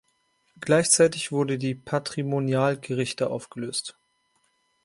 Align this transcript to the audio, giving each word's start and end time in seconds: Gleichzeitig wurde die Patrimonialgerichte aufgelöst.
Gleichzeitig 0.59 1.31
wurde 1.31 1.59
die 1.59 1.75
Patrimonialgerichte 1.75 3.29
aufgelöst. 3.29 3.99